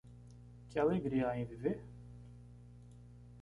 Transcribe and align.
Que 0.71 0.79
alegria 0.79 1.27
há 1.27 1.37
em 1.41 1.45
viver? 1.51 1.79